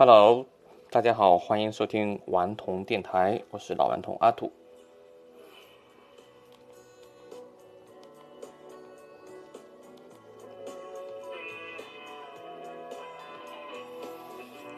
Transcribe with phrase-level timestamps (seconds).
[0.00, 0.46] Hello，
[0.90, 4.50] 大家好，欢迎收听顽童电台，我是老顽童阿土。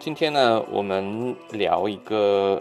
[0.00, 2.60] 今天呢，我们聊一个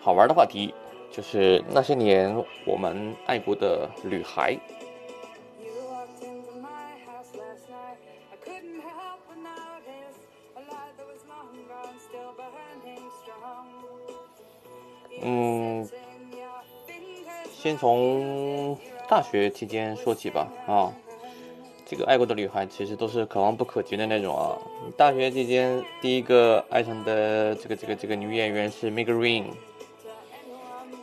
[0.00, 0.72] 好玩的话题，
[1.10, 2.34] 就是那些年
[2.64, 4.58] 我们爱过的女孩。
[17.60, 20.94] 先从大学期间说起吧，啊，
[21.84, 24.56] 这个爱过的女孩其实都是可望不可及的那种啊。
[24.96, 29.46] 大学期间第一个爱上的这个这个这个女演员是 Meg Ryan。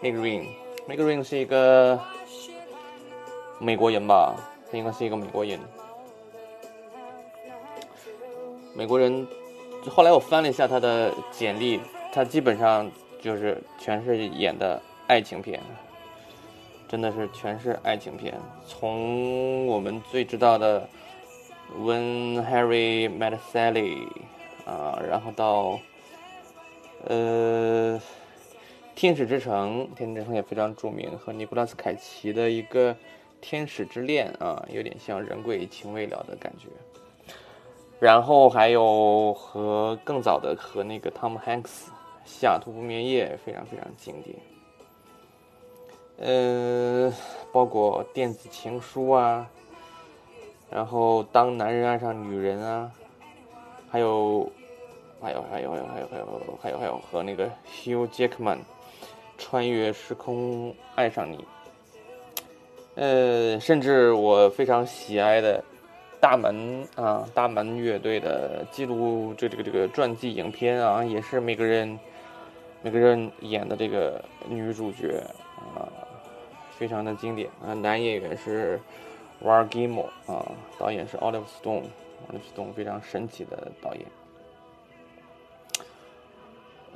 [0.01, 1.99] Meg Ryan，Meg Ryan 是一个
[3.59, 4.33] 美国人吧？
[4.71, 5.59] 她应该是一个美国人。
[8.73, 9.27] 美国人，
[9.89, 11.81] 后来我翻了一下她的简历，
[12.13, 12.89] 她基本上
[13.21, 15.59] 就是全是演的爱情片。
[16.95, 18.33] 真的是全是爱情片，
[18.65, 20.87] 从我们最知道的
[21.77, 24.07] 《When Harry Met Sally》
[24.71, 25.77] 啊，然后到
[27.03, 27.99] 呃
[28.95, 32.93] 《天使之城》，《天使之城》也非常著名，和尼古拉斯凯奇的一个
[33.41, 36.69] 《天使之恋》啊，有点像人鬼情未了的感觉。
[37.99, 41.91] 然后还有和更早的和那个汤姆汉克斯
[42.23, 44.33] 《西雅图不眠夜》非常非常经典。
[46.17, 47.13] 呃，
[47.51, 49.49] 包括电子情书啊，
[50.69, 52.89] 然后当男人爱上女人啊，
[53.89, 54.49] 还有，
[55.21, 58.59] 还有还有还有还有还有还有还有和那个 Hugh Jackman
[59.37, 61.45] 穿越时空爱上你，
[62.95, 65.61] 呃，甚至我非常喜爱的
[66.21, 71.99] 大门啊大门乐队的记录这这个这个传记影片啊，也是每个人
[72.81, 75.21] 每个人演的这个女主角
[75.75, 75.91] 啊。
[76.77, 77.73] 非常的经典啊！
[77.73, 78.79] 男演员是
[79.39, 80.45] w a r g i m o 啊，
[80.77, 84.05] 导演是 Oliver Stone，Oliver Stone 非常神奇的导演。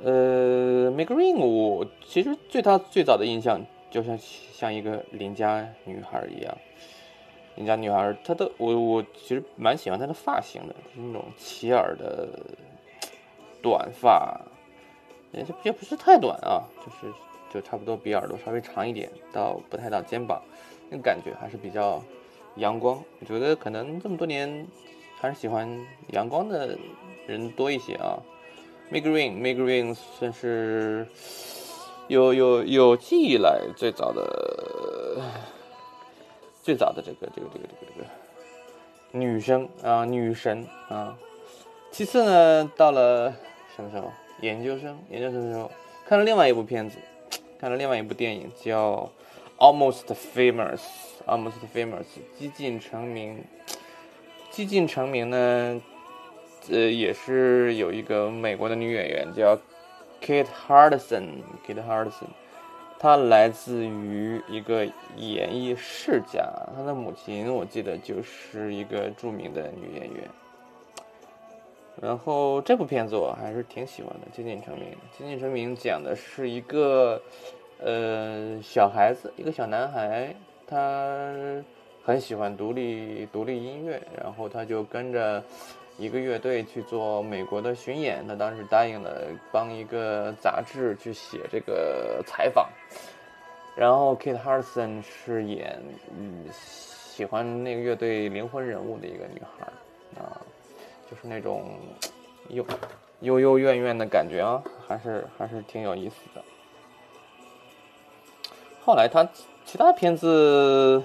[0.02, 3.60] 呃 m e g r e e n 我其实对她最早的印象
[3.90, 6.56] 就像像一个邻家女孩一样，
[7.56, 12.28] 邻家女孩，她的我我其实蛮喜欢她的发型的，就是那种齐耳的
[13.62, 14.40] 短发，
[15.32, 17.12] 也也不是太短啊，就是。
[17.52, 20.40] 就差不多比耳朵稍微长一点，到不太到肩膀，
[20.88, 22.02] 那个感觉还是比较
[22.56, 23.02] 阳光。
[23.18, 24.66] 我觉得可能这么多年
[25.18, 25.68] 还是喜欢
[26.12, 26.78] 阳光的
[27.26, 28.22] 人多一些啊。
[28.92, 31.06] Meg Ryan，Meg Ryan 算是
[32.08, 35.22] 有有有记忆来最早的
[36.62, 38.08] 最早的这个这个这个这个这个
[39.12, 41.16] 女生啊女神啊。
[41.90, 43.34] 其次呢，到了
[43.74, 44.10] 什么时候？
[44.40, 45.70] 研究生，研究生的时候
[46.06, 46.96] 看了另外一部片子。
[47.60, 49.10] 看了另外一部电影叫
[49.62, 50.78] 《Almost Famous》
[51.26, 52.06] ，Almost Famous，
[52.38, 53.44] 几近成名。
[54.50, 55.82] 几近成名呢，
[56.70, 59.58] 呃，也是有一个美国的女演员叫
[60.22, 62.30] Kate Hudson，Kate Hudson，
[62.98, 70.24] 她来自于一个演艺世家，她的母亲我记得就是一个著名的女演员。
[72.00, 74.84] 然后这部片子我还是挺喜欢的，《接近成名》。
[75.18, 77.20] 《接近成名》讲的是一个，
[77.78, 80.34] 呃，小孩子，一个小男孩，
[80.66, 81.36] 他
[82.02, 85.44] 很喜欢独立独立音乐，然后他就跟着
[85.98, 88.26] 一个乐队去做美国的巡演。
[88.26, 92.66] 他当时答应了帮一个杂志去写这个采访。
[93.76, 95.78] 然后 Kate Hudson 是演
[96.18, 99.70] 嗯喜欢那个乐队灵魂人物的一个女孩。
[101.10, 101.78] 就是那种
[102.48, 102.64] 幽
[103.20, 106.42] 幽幽怨怨的感觉啊，还是还是挺有意思的。
[108.82, 109.28] 后来他
[109.64, 111.02] 其他片子，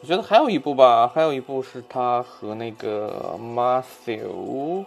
[0.00, 4.84] 我觉得还有一部吧，还有一部是他和那个 Matthew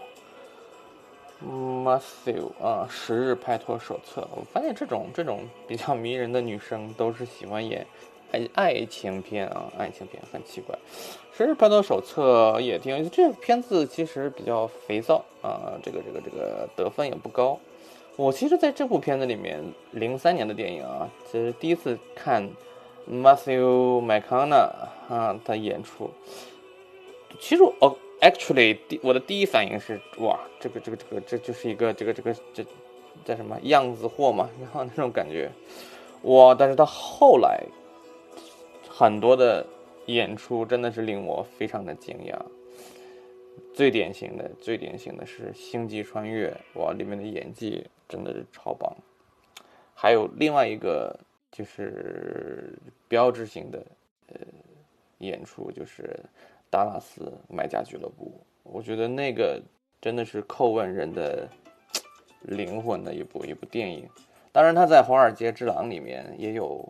[1.44, 4.22] Matthew 啊，《十日拍拖手册》。
[4.36, 7.88] 我发现这种这种比较迷人的女生都是喜欢演
[8.32, 10.76] 爱爱情片啊，爱情片很奇怪。
[11.38, 17.60] 《生日拍拖手册》也挺，这个片子其实比较肥皂啊，这个这个这个得分也不高。
[18.18, 22.48] 我其实在这部片子里面，零三年的电影啊，其实第一次看
[23.10, 24.70] Matthew McConaughey
[25.10, 26.12] 啊他演出。
[27.40, 32.64] 其实哦，actually，第我的第一反应是哇，这个这个这个这就是一个这个这个这
[33.26, 35.50] 叫什么样子货嘛， 然后那种感觉，
[36.24, 36.54] 哇！
[36.54, 37.64] 但是他后来
[39.02, 39.66] 很多的
[40.06, 42.40] 演出真的是令我非常的惊讶。
[43.74, 48.96] 最典型的、最典型的是《星际穿越》，哇，里面的演技真的是超棒。
[49.96, 51.20] 还有另外一个
[51.52, 52.78] 就是
[53.08, 53.84] 标志性的
[54.28, 54.36] 呃
[55.18, 56.04] 演出，就是
[56.70, 58.26] 《达拉斯买家俱乐部》，
[58.62, 59.60] 我觉得那个
[60.00, 61.50] 真的是叩问人的
[62.44, 64.08] 灵魂的一部一部电影。
[64.52, 66.88] 当然，他在《华尔街之狼》里面也有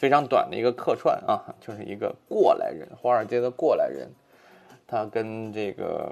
[0.00, 4.08] 非常短的一个客串啊，就是一个过来人，华尔街的过来人。
[4.86, 6.10] 他跟这个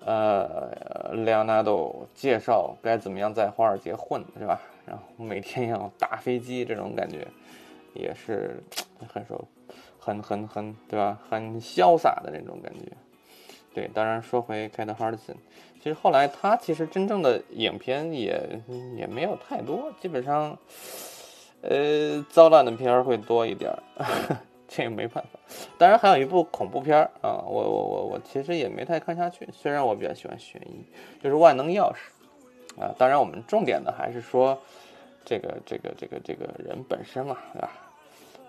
[0.00, 4.58] 呃莱昂纳多介绍该怎么样在华尔街混，是吧？
[4.86, 7.28] 然后每天要打飞机，这种感觉
[7.92, 8.62] 也是
[9.06, 9.46] 很受、
[10.00, 11.20] 很很很，对吧？
[11.28, 12.90] 很潇洒的那种感觉。
[13.74, 15.36] 对，当然说回凯特·哈德森，
[15.82, 18.58] 其实后来他其实真正的影片也
[18.96, 20.56] 也没有太多，基本上
[21.62, 23.78] 呃糟烂的片儿会多一点儿。
[24.74, 25.38] 这也没办法，
[25.76, 29.46] 当然还有一部恐怖片儿啊，我我我我其实也没太看下去。
[29.52, 30.82] 虽然我比较喜欢悬疑，
[31.22, 32.88] 就是万能钥匙啊。
[32.96, 34.58] 当然我们重点的还是说
[35.26, 37.70] 这个这个这个这个人本身嘛，对吧？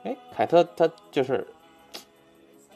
[0.06, 1.46] 哎，凯特他就是，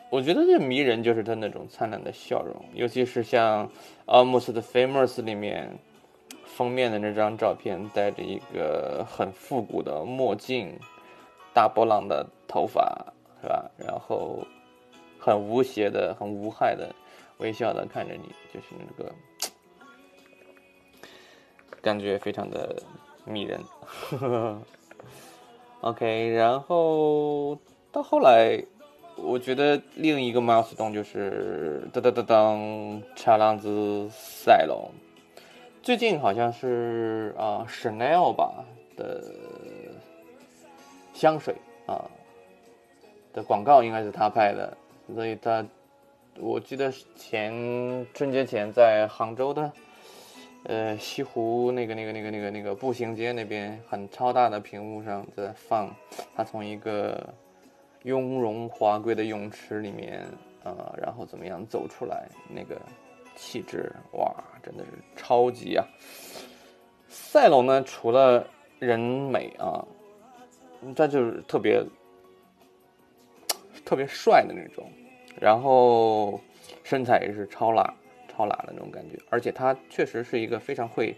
[0.10, 3.66] 我觉得这迷人就是他那种灿烂的笑容，尤其是像
[4.08, 5.74] 《Almost Famous》里面
[6.58, 10.78] 封面的那张照片，戴着一个很复古的墨镜，
[11.54, 13.14] 大波浪的头发。
[13.40, 13.70] 是吧？
[13.78, 14.40] 然后
[15.20, 16.90] 很无邪的、很无害的
[17.38, 19.14] 微笑的看着你，就是那个
[21.84, 22.82] 感觉非常的
[23.26, 23.62] 迷人。
[25.82, 27.56] OK，然后
[27.92, 28.60] 到后来，
[29.16, 34.90] 我觉得另一个 milestone 就是噔噔噔噔，查浪子赛龙，
[35.88, 38.66] 最近好像是啊，Chanel 吧
[38.98, 39.24] 的
[41.14, 41.56] 香水
[41.86, 42.04] 啊。
[43.32, 44.78] 的广告应该是他拍的，
[45.16, 45.66] 所以他，
[46.42, 49.72] 我记得前春节前在杭州的，
[50.66, 55.90] 呃西湖那个那个那个那个那个步行街那边，很超大的屏幕上在放
[56.36, 57.34] 他从一个
[58.04, 60.26] 雍容华贵的泳池里面
[60.66, 62.76] 啊，然后怎么样走出来，那个
[63.38, 65.88] 气质哇，真的是超级啊！
[67.08, 68.46] 赛龙呢，除了
[68.80, 69.80] 人美啊，
[70.94, 71.82] 他就是特别。
[73.86, 74.92] 特别帅的那种，
[75.40, 76.42] 然后
[76.84, 77.94] 身材也是超辣、
[78.28, 81.16] 超辣的那种感觉，而且他确实是一个非常会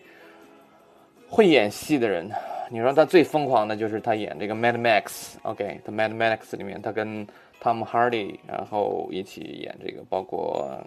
[1.28, 2.30] 会演戏的人。
[2.70, 5.04] 你说他最疯狂的就是他演这个《Mad Max》
[5.42, 7.26] ，OK，他《Mad Max》里面他跟
[7.60, 10.80] Tom Hardy 然后一起演这个，包括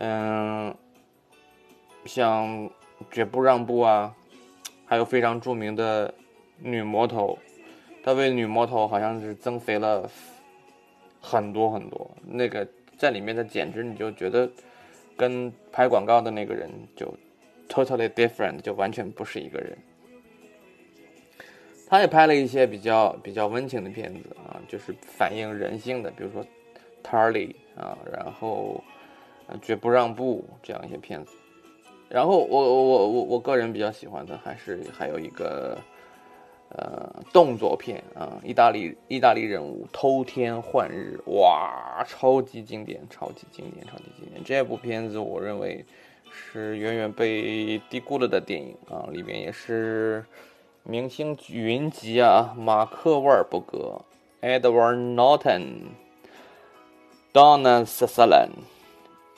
[0.00, 0.74] 嗯，
[2.04, 2.48] 像
[3.10, 4.14] 《绝不让步》啊，
[4.86, 6.12] 还有非常著名的
[6.58, 7.38] 女魔头，
[8.02, 10.10] 他为女魔头好像是增肥了。
[11.20, 12.66] 很多很多，那个
[12.96, 14.48] 在里面的简直你就觉得
[15.16, 17.12] 跟拍广告的那个人就
[17.68, 19.76] totally different，就完全不是一个人。
[21.88, 26.46] 他也拍了一些比较比较温情的片子啊，就是反映人性的，比如说
[27.02, 28.82] Tarly 啊，然后
[29.60, 31.32] 绝不让步这样一些片子。
[32.08, 35.78] 然后我我我我个人比较喜欢的还是还有一个。
[36.70, 44.44] 呃，动作片啊，意大利意大利人物偷天换日，哇，超级经典，超级经典，超级经典！
[44.44, 45.82] 这部片子我认为
[46.30, 50.22] 是远远被低估了的电影啊，里面也是
[50.82, 54.02] 明星云集啊，马克·沃尔伯格、
[54.42, 55.86] Edward Norton、
[57.32, 58.50] Donna Sutherland、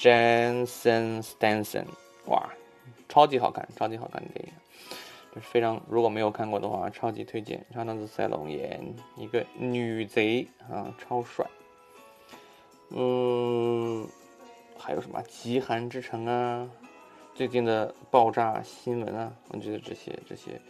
[0.01, 1.85] Jensen Stanson，
[2.25, 2.49] 哇，
[3.07, 4.53] 超级好看，超级好看的电影。
[5.35, 7.65] 就是非常，如果没有看过的话，超级推荐。
[7.73, 8.83] 查德斯·塞隆演
[9.15, 11.47] 一个女贼啊，超帅。
[12.89, 14.09] 嗯，
[14.77, 16.69] 还有什么《极寒之城》啊，
[17.35, 20.61] 最近的爆炸新闻啊，我觉得这些这些，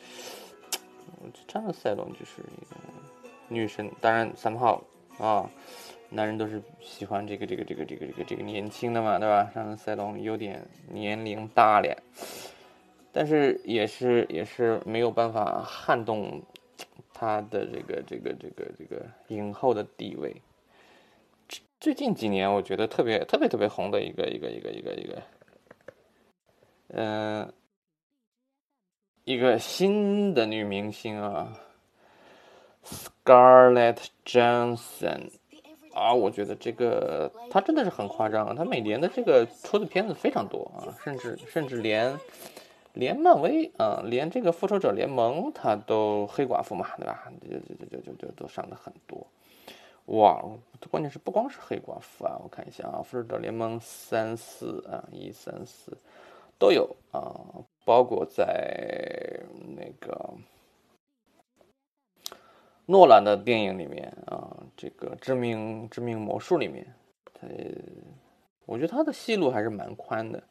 [1.46, 2.76] 查德斯·塞隆就是一个
[3.48, 3.90] 女神。
[4.00, 4.82] 当然，三号
[5.18, 5.48] 啊，
[6.10, 9.50] 男人都是喜欢这个这个这个这个这个这个年轻的嘛，对吧？
[9.54, 11.96] 让赛龙·有点年龄大了。
[13.12, 16.40] 但是也是也是没有办法撼动
[17.12, 20.34] 他的这个这个这个这个影后的地位。
[21.80, 25.22] 最近几年，我觉得特别特别特别红的一个一个一个一个一个，
[26.88, 27.52] 嗯，
[29.24, 31.58] 一个新的女明星啊
[32.84, 35.30] ，Scarlett Johnson
[35.92, 38.54] 啊，我觉得这个他真的是很夸张，啊！
[38.56, 42.18] 他每年的这个出的片子非常多啊，甚至甚至连。
[42.94, 47.30] 连漫威啊，连这个复仇者联盟，他都黑寡妇嘛，对吧？
[47.40, 49.24] 就就就就就就都上的很多。
[50.06, 50.44] 哇，
[50.90, 55.96] 关键是不光是黑寡妇啊，我看一下啊，复仇者联盟三四啊，一三四
[56.58, 57.32] 都有啊，
[57.84, 59.40] 包括在
[59.76, 60.28] 那个
[62.90, 66.84] 诺兰的电影里面啊，这个致命致命魔术里面，
[67.32, 67.46] 他
[68.66, 70.42] 我觉得他的戏路还是蛮宽的，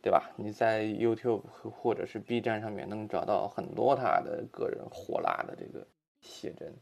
[0.00, 0.30] 对吧？
[0.36, 5.84] 你在 YouTube 或者是 B 站上面能找到很多他的个人火辣的这个
[6.20, 6.72] 写真。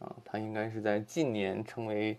[0.00, 2.18] 啊，他应该是在近年成为，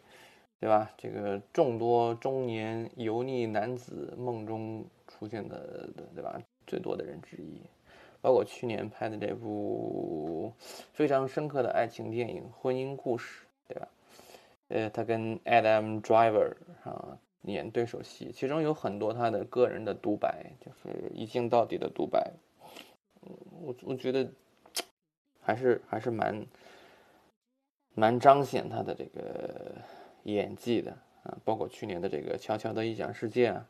[0.57, 0.89] 对吧？
[0.97, 6.41] 这个众多中年油腻男子梦中出现的，对吧？
[6.65, 7.61] 最多的人之一，
[8.21, 10.53] 包括去年拍的这部
[10.93, 13.87] 非常深刻的爱情电影《婚姻故事》，对吧？
[14.69, 22.31] 呃，他跟 Adam Driver 啊演对手戏，其中有很多他的个人的独白，就是一镜到底的独白。
[23.61, 24.29] 我我觉得
[25.41, 26.45] 还是还是蛮。
[27.95, 29.75] 蛮彰显他的这个
[30.23, 30.91] 演技的
[31.23, 33.67] 啊，包括去年的这个《悄悄的异想世界》啊，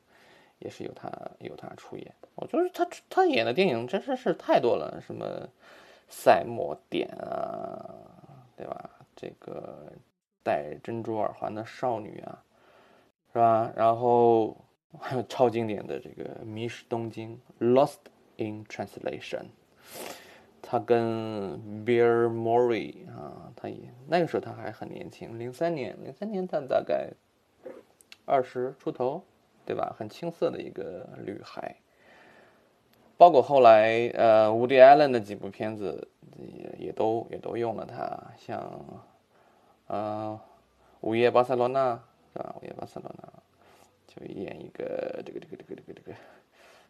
[0.59, 2.13] 也是由他由他出演。
[2.35, 5.25] 我就是他他演的电影真是是太多了，什么
[6.07, 7.93] 《赛末点》啊，
[8.55, 8.89] 对吧？
[9.15, 9.91] 这个
[10.43, 12.43] 戴珍珠耳环的少女啊，
[13.33, 13.71] 是吧？
[13.75, 14.55] 然后
[14.97, 17.39] 还有超经典的这个《迷失东京》
[17.73, 17.97] （Lost
[18.37, 19.47] in Translation）。
[20.61, 27.11] 他跟 Bill Murray 啊，他也那个时候他还很年轻，零三年，零三年他大概
[28.25, 29.23] 二十出头，
[29.69, 29.95] 对吧？
[29.95, 31.75] 很青涩的一个女孩。
[33.17, 36.07] 包括后来呃，Woody Allen 的几部片子
[36.37, 38.83] 也也都也都用了他，像
[39.85, 40.41] 呃
[41.01, 41.93] 《午夜巴塞罗那》
[42.33, 42.55] 是吧？
[42.59, 43.29] 《午夜巴塞罗那》
[44.07, 46.17] 就演一个这个这个这个这个这个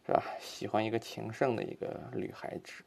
[0.05, 0.23] 是吧？
[0.39, 2.81] 喜欢一个情圣的一个女孩子。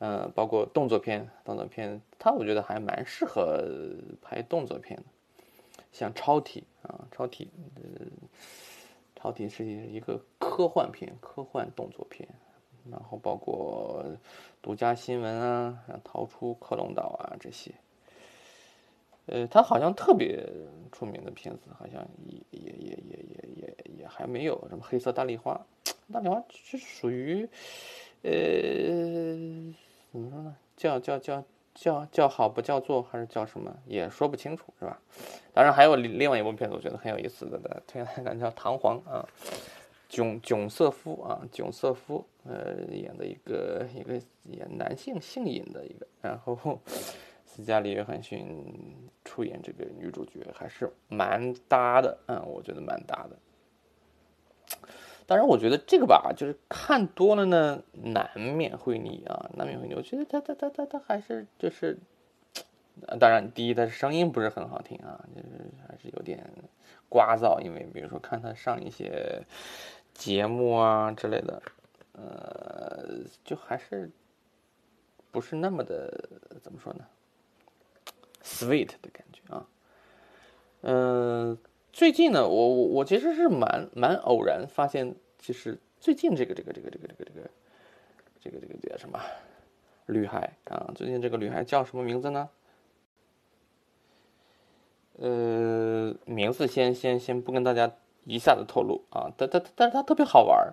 [0.00, 3.64] 嗯，包括动作片，动作片，他我觉得还蛮适合
[4.20, 5.04] 拍动作片的，
[5.92, 7.82] 像超体啊，超体，呃，
[9.22, 12.28] 超体是一个科幻片，科幻动作片，
[12.90, 14.04] 然后包括
[14.60, 17.72] 独家新闻啊，逃出克隆岛啊这些，
[19.26, 20.44] 呃，他好像特别
[20.90, 25.64] 出名的片子，好像也也也也也也也还没有什么黑色大丽花，
[26.12, 27.48] 大丽花是属于，
[28.22, 29.72] 呃。
[30.10, 30.56] 怎么说呢？
[30.76, 33.74] 叫叫叫叫叫好不叫座，还是叫什么？
[33.86, 35.00] 也说不清楚，是吧？
[35.52, 39.26] 当然还有另外一部片子，我觉得很有意思的，推荐大家叫《唐璜》啊，
[40.08, 46.78] 囧囧瑟夫啊，囧瑟夫呃演的一个一个演男性性瘾的一个，然后
[47.46, 54.78] 斯嘉丽约翰逊出演这个女主角，还是蛮搭的，嗯，我觉得蛮搭的。
[55.26, 59.94] 当然，我觉得这个吧，就是看多了呢，难免会腻啊，难免会腻。
[59.94, 61.96] 我觉得他他他他他还是就是，
[63.18, 65.48] 当然，第一，他声音不是很好听啊，就是
[65.88, 66.44] 还是有点
[67.08, 67.60] 聒噪。
[67.60, 69.44] 因为比如说看他上一些
[70.12, 71.62] 节目啊之类的，
[72.12, 74.10] 呃，就还是
[75.30, 76.28] 不是那么的
[76.60, 77.06] 怎么说呢
[78.42, 79.66] ，sweet 的感觉啊，
[80.82, 81.58] 嗯。
[81.92, 87.50] 最近呢，我我我其实是蛮蛮偶然发现，其实最近这个这个这个这个这个这个
[88.40, 89.20] 这个这个叫什么
[90.06, 90.90] 女孩啊？
[90.94, 92.48] 最近这个女孩叫什么名字呢？
[95.18, 97.92] 呃，名字先先先不跟大家
[98.24, 100.72] 一下子透露啊，但但但是它特别好玩，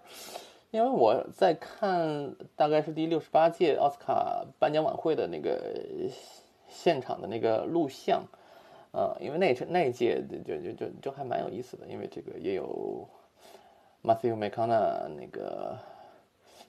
[0.72, 5.76] 因为我在看大概是第六十八届奥斯卡颁奖晚会的那个
[6.70, 8.24] 现场的那个录像。
[8.92, 13.08] 呃，因为那那一届就就就就还蛮有意思的，因为这个也有
[14.04, 15.78] Matthew m c c o n a 那个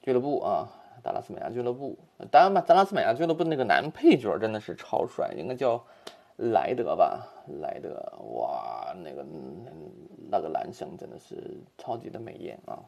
[0.02, 0.68] 俱乐部啊，
[1.02, 1.96] 达拉斯美亚俱乐部。
[2.30, 5.82] 当然嘛，达拉斯美亚俱乐部那个男配角真的是超帅，应该叫
[6.36, 7.26] 莱德吧？
[7.62, 7.90] 莱德，
[8.34, 9.24] 哇，那个
[10.30, 11.36] 那个男生真的是
[11.78, 12.84] 超级的美艳啊。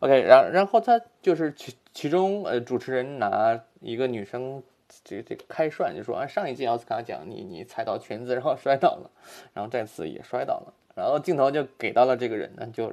[0.00, 4.60] OK，然然后他就是其其中呃主持人拿一个女生。
[5.04, 9.10] 这个这个开涮就说啊，上一届奥斯卡奖你你踩到裙子然后摔倒了，
[9.54, 12.90] 然后这次也摔倒了，然后镜头就给到了这个人呢，就，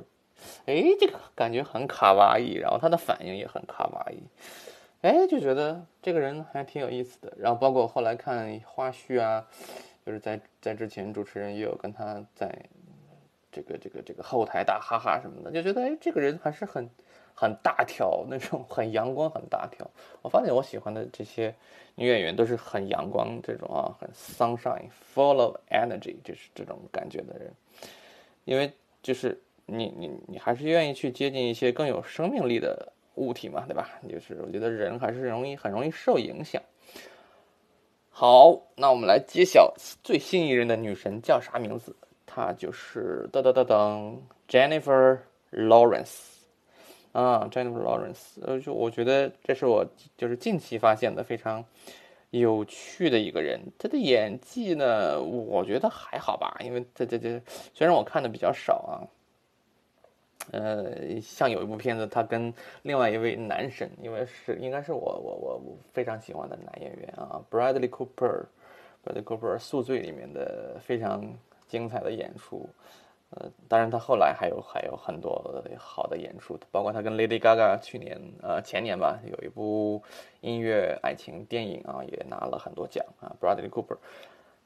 [0.65, 4.23] 哎，这个感觉很卡哇伊，然后他的反应也很卡哇伊，
[5.01, 7.33] 哎，就觉得这个人还挺有意思的。
[7.37, 9.45] 然后包括后来看花絮啊，
[10.05, 12.53] 就是在在之前主持人也有跟他在
[13.51, 16.89] 这个这个这个后台打哈哈什么的，就觉得哎，这个人还是很。
[17.39, 19.89] 很大条那种，很阳光，很大条。
[20.21, 21.55] 我发现我喜欢的这些
[21.95, 27.49] 女演员都是很阳光，这种啊，很 sunshine，full of energy，就是这种感觉的人。
[28.43, 28.69] 因为
[29.01, 33.89] 就是你你你还是愿意去接近一些更有生命力的物体嘛，对吧？
[34.09, 36.61] 就是我觉得人还是容易很容易受影响。
[38.09, 41.95] 好，那我们来揭晓最新一任的女神叫啥名字？
[42.25, 44.17] 她就是噔噔噔噔
[44.49, 45.19] ，Jennifer
[45.53, 46.38] Lawrence。
[47.11, 49.85] 啊，Jennifer Lawrence，呃，就我觉得这是我
[50.15, 51.65] 就是近期发现的非常
[52.29, 53.59] 有趣的一个人。
[53.79, 57.41] 他的演技呢，我觉得还好吧，因为这这这
[57.73, 58.93] 虽然我看的比较少啊，
[60.51, 71.25] 呃，像有一部片子，他跟另外一位男神，因为是应该是我我我非常喜欢的男演员啊，Bradley Cooper，Bradley Cooper《宿醉》里面的非常
[71.67, 72.69] 精彩的演出。
[73.31, 80.01] 呃，当然，他后来还有还有很多好的演出，包括他跟 Lady Gaga 去年呃前年吧，有一部
[80.41, 83.35] 音乐爱情电影啊，也拿了很多奖啊。
[83.39, 83.97] Bradley Cooper，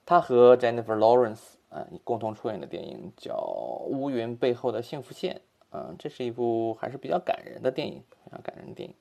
[0.05, 3.33] 他和 Jennifer Lawrence 啊共同出演的电影叫
[3.85, 5.35] 《乌云背后的幸福线》，
[5.73, 8.95] 嗯，这是一部还是比较感人的电影，非常感人的电影。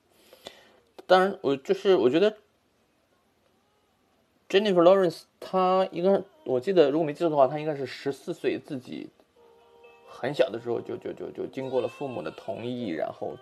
[1.07, 2.35] 当然，我就是我觉得
[4.49, 9.09] Jennifer Lawrence 她应该，我记得如果没记错的话，她应该是十四岁自己。
[10.15, 13.35] 很小的时候就就就就经过了父母的同意，然后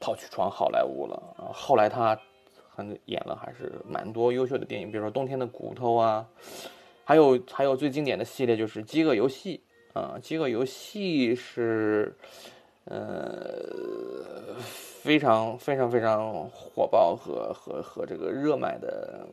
[0.00, 1.52] 跑去闯好莱坞了啊。
[1.52, 2.18] 后来他
[2.74, 6.26] 很演了还是蛮多优秀的电影，比如说《冬天的骨头》啊，
[7.04, 9.62] 还有还有最经典的系列就是《饥饿游戏》
[10.00, 12.16] 啊，《饥饿游戏》是
[12.86, 19.28] 呃非常非常非常火爆和和和这个热卖的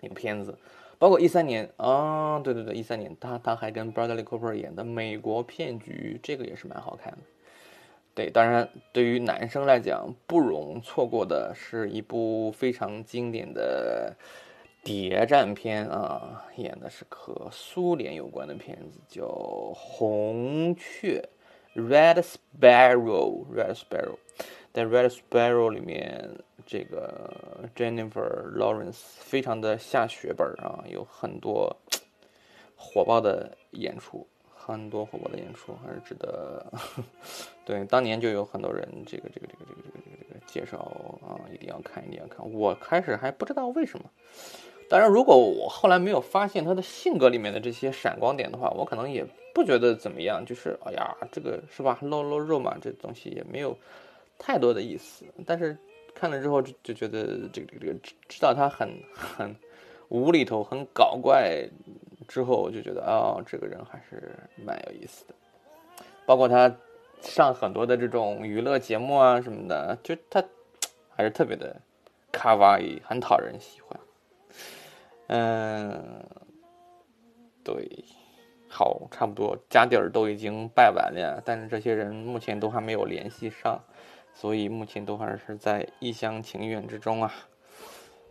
[0.00, 0.56] 一个片子。
[1.02, 7.18] 包括一三年啊，对对对，一三年他他还跟 Bradley Cooper 演的《美国骗局》，这个也是蛮好看的。
[8.14, 14.14] 对，当然对于男生来讲，不容错过的是一部非常经典的
[14.84, 19.24] 谍战片啊，演的是和苏联有关的片子，叫
[19.74, 21.28] 《红雀》
[21.80, 24.18] （Red Sparrow），Red Sparrow。
[24.72, 26.30] 在《Red Sparrow》里面，
[26.64, 27.30] 这个
[27.76, 31.76] Jennifer Lawrence 非常的下血本啊，有很多
[32.74, 36.64] 火爆的演出，很多火爆的演出还是值得。
[37.66, 40.78] 对，当年就有很多人这个这个这个这个这个这个介绍
[41.20, 42.50] 啊，一定要看，一定要看。
[42.50, 44.06] 我开始还不知道为什么，
[44.88, 50.42] 当然如果我后来没有发现他的性格里面的这些闪光点的话，我可能也不觉得怎么样。
[50.46, 53.76] 就是哎呀，这个是吧，露露肉嘛，这东西也没有。
[54.44, 55.78] 太多的意思，但是
[56.12, 57.94] 看了之后就就觉得这个这个这个
[58.28, 59.54] 知道他很很
[60.08, 61.64] 无厘头、很搞怪
[62.26, 65.34] 之后，我就觉得哦，这个人还是蛮有意思的。
[66.26, 66.74] 包括他
[67.20, 70.42] 上很多的这种娱乐节目啊什么的，就他
[71.14, 71.80] 还是特别的
[72.32, 74.00] 卡哇伊，很讨人喜欢。
[75.28, 76.24] 嗯，
[77.62, 78.04] 对，
[78.68, 83.80] 好，差不多家底儿都已经拜完了，但是这些人目前都还没有联系上。
[84.34, 87.32] 所以目前都还是在一厢情愿之中啊，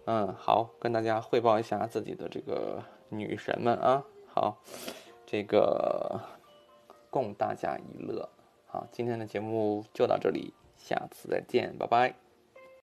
[0.06, 4.58] 嗯，好，跟大家汇报一下自己的这个女神们啊，好，
[5.26, 6.20] 这个
[7.10, 8.30] 供大家一乐，
[8.66, 12.21] 好，今天的节目就到这里，下次再见，拜拜。